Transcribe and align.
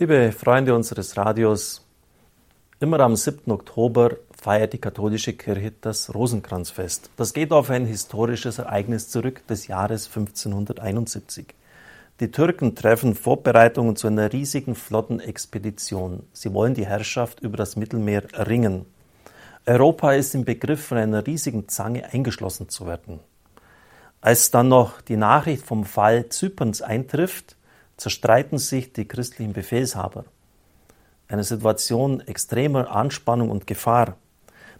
Liebe 0.00 0.32
Freunde 0.32 0.74
unseres 0.74 1.14
Radios, 1.18 1.86
immer 2.80 3.00
am 3.00 3.16
7. 3.16 3.52
Oktober 3.52 4.16
feiert 4.34 4.72
die 4.72 4.78
katholische 4.78 5.34
Kirche 5.34 5.74
das 5.78 6.14
Rosenkranzfest. 6.14 7.10
Das 7.18 7.34
geht 7.34 7.52
auf 7.52 7.68
ein 7.68 7.84
historisches 7.84 8.60
Ereignis 8.60 9.10
zurück 9.10 9.46
des 9.46 9.66
Jahres 9.66 10.06
1571. 10.06 11.48
Die 12.18 12.30
Türken 12.30 12.74
treffen 12.74 13.14
Vorbereitungen 13.14 13.94
zu 13.94 14.06
einer 14.06 14.32
riesigen 14.32 14.74
Flottenexpedition. 14.74 16.22
Sie 16.32 16.54
wollen 16.54 16.72
die 16.72 16.86
Herrschaft 16.86 17.40
über 17.40 17.58
das 17.58 17.76
Mittelmeer 17.76 18.22
erringen. 18.32 18.86
Europa 19.66 20.14
ist 20.14 20.34
im 20.34 20.46
Begriff, 20.46 20.82
von 20.82 20.96
einer 20.96 21.26
riesigen 21.26 21.68
Zange 21.68 22.10
eingeschlossen 22.10 22.70
zu 22.70 22.86
werden. 22.86 23.20
Als 24.22 24.50
dann 24.50 24.68
noch 24.68 25.02
die 25.02 25.18
Nachricht 25.18 25.62
vom 25.62 25.84
Fall 25.84 26.30
Zyperns 26.30 26.80
eintrifft, 26.80 27.56
zerstreiten 28.00 28.56
sich 28.56 28.94
die 28.94 29.06
christlichen 29.06 29.52
Befehlshaber. 29.52 30.24
Eine 31.28 31.44
Situation 31.44 32.20
extremer 32.20 32.90
Anspannung 32.90 33.50
und 33.50 33.66
Gefahr. 33.66 34.16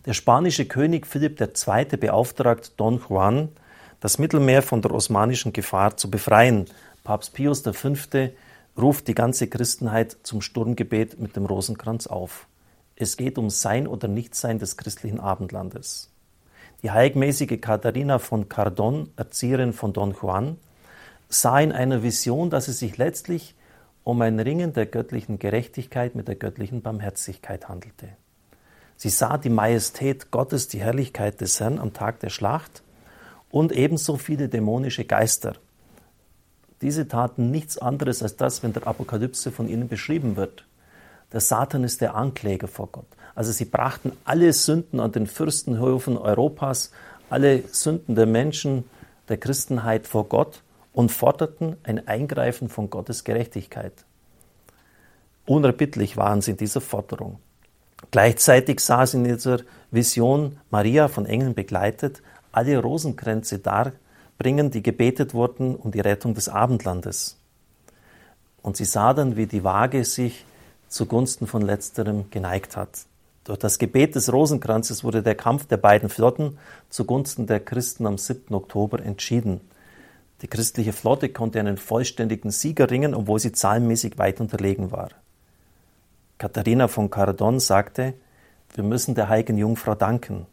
Der 0.06 0.14
spanische 0.14 0.64
König 0.64 1.06
Philipp 1.06 1.38
II. 1.38 1.84
beauftragt 1.98 2.72
Don 2.78 2.98
Juan, 3.06 3.50
das 4.00 4.18
Mittelmeer 4.18 4.62
von 4.62 4.80
der 4.80 4.92
osmanischen 4.92 5.52
Gefahr 5.52 5.98
zu 5.98 6.10
befreien. 6.10 6.64
Papst 7.04 7.34
Pius 7.34 7.60
V. 7.60 7.92
ruft 8.78 9.06
die 9.06 9.14
ganze 9.14 9.48
Christenheit 9.48 10.16
zum 10.22 10.40
Sturmgebet 10.40 11.20
mit 11.20 11.36
dem 11.36 11.44
Rosenkranz 11.44 12.06
auf. 12.06 12.46
Es 12.96 13.18
geht 13.18 13.36
um 13.36 13.50
Sein 13.50 13.86
oder 13.86 14.08
Nichtsein 14.08 14.58
des 14.58 14.78
christlichen 14.78 15.20
Abendlandes. 15.20 16.08
Die 16.82 16.90
heiligmäßige 16.90 17.60
Katharina 17.60 18.18
von 18.18 18.48
Cardon, 18.48 19.10
Erzieherin 19.16 19.74
von 19.74 19.92
Don 19.92 20.14
Juan, 20.20 20.56
sah 21.30 21.60
in 21.60 21.72
einer 21.72 22.02
Vision, 22.02 22.50
dass 22.50 22.68
es 22.68 22.80
sich 22.80 22.98
letztlich 22.98 23.54
um 24.04 24.20
ein 24.20 24.38
Ringen 24.40 24.72
der 24.72 24.86
göttlichen 24.86 25.38
Gerechtigkeit 25.38 26.14
mit 26.14 26.28
der 26.28 26.34
göttlichen 26.34 26.82
Barmherzigkeit 26.82 27.68
handelte. 27.68 28.08
Sie 28.96 29.08
sah 29.08 29.38
die 29.38 29.48
Majestät 29.48 30.30
Gottes, 30.30 30.68
die 30.68 30.80
Herrlichkeit 30.80 31.40
des 31.40 31.58
Herrn 31.60 31.78
am 31.78 31.92
Tag 31.94 32.20
der 32.20 32.28
Schlacht 32.28 32.82
und 33.50 33.72
ebenso 33.72 34.16
viele 34.16 34.48
dämonische 34.48 35.04
Geister. 35.04 35.54
Diese 36.82 37.06
taten 37.08 37.50
nichts 37.50 37.78
anderes 37.78 38.22
als 38.22 38.36
das, 38.36 38.62
wenn 38.62 38.72
der 38.72 38.86
Apokalypse 38.86 39.52
von 39.52 39.68
ihnen 39.68 39.88
beschrieben 39.88 40.36
wird. 40.36 40.66
Der 41.32 41.40
Satan 41.40 41.84
ist 41.84 42.00
der 42.00 42.16
Ankläger 42.16 42.68
vor 42.68 42.88
Gott. 42.88 43.06
Also 43.34 43.52
sie 43.52 43.66
brachten 43.66 44.12
alle 44.24 44.52
Sünden 44.52 44.98
an 44.98 45.12
den 45.12 45.26
Fürstenhöfen 45.26 46.18
Europas, 46.18 46.90
alle 47.28 47.62
Sünden 47.68 48.16
der 48.16 48.26
Menschen, 48.26 48.84
der 49.28 49.36
Christenheit 49.36 50.08
vor 50.08 50.24
Gott 50.28 50.62
und 51.00 51.10
forderten 51.10 51.78
ein 51.82 52.06
Eingreifen 52.06 52.68
von 52.68 52.90
Gottes 52.90 53.24
Gerechtigkeit. 53.24 54.04
Unerbittlich 55.46 56.18
waren 56.18 56.42
sie 56.42 56.50
in 56.50 56.56
dieser 56.58 56.82
Forderung. 56.82 57.38
Gleichzeitig 58.10 58.80
sah 58.80 59.06
sie 59.06 59.16
in 59.16 59.24
dieser 59.24 59.60
Vision 59.90 60.58
Maria 60.70 61.08
von 61.08 61.24
Engeln 61.24 61.54
begleitet 61.54 62.20
alle 62.52 62.78
Rosenkränze 62.78 63.60
darbringen, 63.60 64.70
die 64.70 64.82
gebetet 64.82 65.32
wurden 65.32 65.74
um 65.74 65.90
die 65.90 66.00
Rettung 66.00 66.34
des 66.34 66.50
Abendlandes. 66.50 67.38
Und 68.60 68.76
sie 68.76 68.84
sah 68.84 69.14
dann, 69.14 69.36
wie 69.36 69.46
die 69.46 69.64
Waage 69.64 70.04
sich 70.04 70.44
zugunsten 70.88 71.46
von 71.46 71.62
letzterem 71.62 72.30
geneigt 72.30 72.76
hat. 72.76 73.06
Durch 73.44 73.58
das 73.58 73.78
Gebet 73.78 74.16
des 74.16 74.30
Rosenkranzes 74.30 75.02
wurde 75.02 75.22
der 75.22 75.34
Kampf 75.34 75.64
der 75.64 75.78
beiden 75.78 76.10
Flotten 76.10 76.58
zugunsten 76.90 77.46
der 77.46 77.60
Christen 77.60 78.06
am 78.06 78.18
7. 78.18 78.54
Oktober 78.54 79.00
entschieden. 79.00 79.62
Die 80.42 80.48
christliche 80.48 80.92
Flotte 80.92 81.28
konnte 81.28 81.60
einen 81.60 81.76
vollständigen 81.76 82.50
Sieg 82.50 82.80
erringen, 82.80 83.14
obwohl 83.14 83.38
sie 83.38 83.52
zahlenmäßig 83.52 84.18
weit 84.18 84.40
unterlegen 84.40 84.90
war. 84.90 85.10
Katharina 86.38 86.88
von 86.88 87.10
Cardon 87.10 87.60
sagte, 87.60 88.14
wir 88.74 88.84
müssen 88.84 89.14
der 89.14 89.28
heiligen 89.28 89.58
Jungfrau 89.58 89.94
danken. 89.94 90.46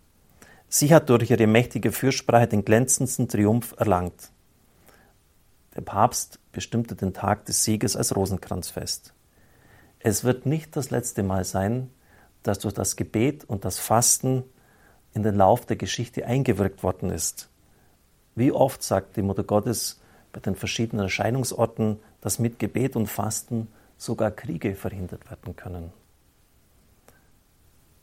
Sie 0.68 0.94
hat 0.94 1.10
durch 1.10 1.32
ihre 1.32 1.48
mächtige 1.48 1.92
Fürsprache 1.92 2.48
den 2.48 2.66
glänzendsten 2.66 3.30
Triumph 3.30 3.74
erlangt. 3.78 4.32
Der 5.76 5.82
Papst 5.82 6.40
bestimmte 6.52 6.96
den 6.96 7.14
Tag 7.14 7.46
des 7.46 7.64
Sieges 7.64 7.96
als 7.96 8.16
Rosenkranzfest. 8.16 9.14
Es 10.00 10.24
wird 10.24 10.46
nicht 10.46 10.76
das 10.76 10.90
letzte 10.90 11.24
Mal 11.24 11.46
sein, 11.46 11.90
dass 12.44 12.60
durch 12.60 12.74
das 12.74 12.96
Gebet 12.96 13.46
und 13.46 13.64
das 13.64 13.80
Fasten 13.80 14.44
in 15.14 15.24
den 15.24 15.36
Lauf 15.36 15.66
der 15.66 15.78
Geschichte 15.78 16.26
eingewirkt 16.26 16.84
worden 16.84 17.10
ist. 17.12 17.50
Wie 18.38 18.52
oft 18.52 18.84
sagt 18.84 19.18
die 19.18 19.24
Mutter 19.24 19.44
Gottes 19.44 20.00
bei 20.32 20.40
den 20.40 20.56
verschiedenen 20.56 21.06
Erscheinungsorten, 21.06 22.00
dass 22.22 22.38
mit 22.38 22.60
Gebet 22.60 22.96
und 22.96 23.08
Fasten 23.08 23.68
sogar 23.98 24.30
Kriege 24.30 24.76
verhindert 24.76 25.28
werden 25.28 25.56
können. 25.56 25.92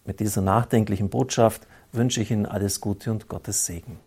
Mit 0.05 0.19
dieser 0.19 0.43
nachdenklichen 0.43 1.09
Botschaft 1.09 1.69
wünsche 1.93 2.21
ich 2.21 2.33
Ihnen 2.33 2.47
alles 2.47 2.81
Gute 2.81 3.12
und 3.12 3.28
Gottes 3.28 3.65
Segen. 3.65 4.00